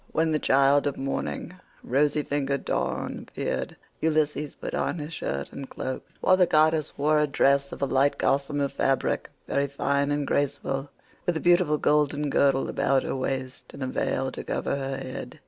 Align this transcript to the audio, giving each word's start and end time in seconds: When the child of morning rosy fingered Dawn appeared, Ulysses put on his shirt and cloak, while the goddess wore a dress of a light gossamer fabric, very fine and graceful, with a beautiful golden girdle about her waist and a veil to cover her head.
When 0.13 0.31
the 0.31 0.39
child 0.39 0.87
of 0.87 0.97
morning 0.97 1.53
rosy 1.83 2.23
fingered 2.23 2.65
Dawn 2.65 3.27
appeared, 3.29 3.75
Ulysses 3.99 4.55
put 4.55 4.73
on 4.73 4.97
his 4.97 5.13
shirt 5.13 5.53
and 5.53 5.69
cloak, 5.69 6.03
while 6.21 6.35
the 6.35 6.47
goddess 6.47 6.97
wore 6.97 7.19
a 7.19 7.27
dress 7.27 7.71
of 7.71 7.83
a 7.83 7.85
light 7.85 8.17
gossamer 8.17 8.67
fabric, 8.69 9.29
very 9.47 9.67
fine 9.67 10.09
and 10.11 10.25
graceful, 10.25 10.89
with 11.27 11.37
a 11.37 11.39
beautiful 11.39 11.77
golden 11.77 12.31
girdle 12.31 12.67
about 12.67 13.03
her 13.03 13.15
waist 13.15 13.75
and 13.75 13.83
a 13.83 13.85
veil 13.85 14.31
to 14.31 14.43
cover 14.43 14.75
her 14.75 14.97
head. 14.97 15.39